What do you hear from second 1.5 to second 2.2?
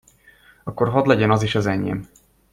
az enyém!